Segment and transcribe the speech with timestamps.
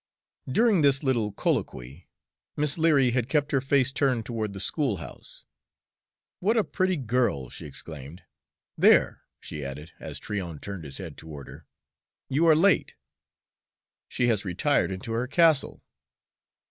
[0.51, 2.07] During this little colloquy,
[2.57, 5.45] Miss Leary had kept her face turned toward the schoolhouse.
[6.39, 8.23] "What a pretty girl!" she exclaimed.
[8.75, 11.67] "There," she added, as Tryon turned his head toward her,
[12.29, 12.95] "you are too late.
[14.07, 15.83] She has retired into her castle.